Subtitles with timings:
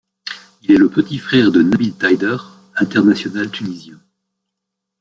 [0.63, 2.37] Il est le petit frère de Nabil Taïder,
[2.75, 3.99] international tunisien.